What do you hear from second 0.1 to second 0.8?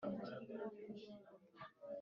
bwana atwood aguma ku